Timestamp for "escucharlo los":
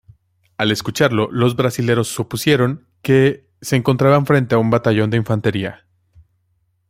0.71-1.55